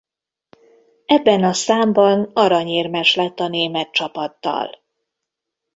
Ebben 1.05 1.43
a 1.43 1.53
számban 1.53 2.23
aranyérmes 2.33 3.15
lett 3.15 3.39
a 3.39 3.47
német 3.47 3.91
csapattal. 3.91 4.81